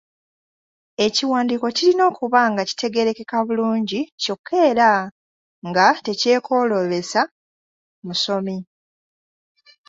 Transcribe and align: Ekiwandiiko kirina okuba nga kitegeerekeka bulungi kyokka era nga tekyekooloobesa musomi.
Ekiwandiiko 1.05 1.67
kirina 1.75 2.03
okuba 2.11 2.41
nga 2.51 2.63
kitegeerekeka 2.69 3.37
bulungi 3.47 3.99
kyokka 4.21 4.55
era 4.69 4.89
nga 5.67 5.87
tekyekooloobesa 6.05 7.21
musomi. 8.05 8.57